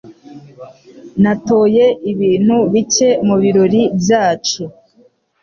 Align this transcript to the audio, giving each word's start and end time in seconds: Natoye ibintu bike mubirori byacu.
Natoye 1.23 1.85
ibintu 2.11 2.55
bike 2.73 3.09
mubirori 3.27 3.81
byacu. 3.99 4.63